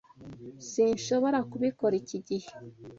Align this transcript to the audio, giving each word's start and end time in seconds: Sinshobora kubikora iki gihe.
Sinshobora 0.69 1.39
kubikora 1.51 1.93
iki 2.01 2.17
gihe. 2.27 2.49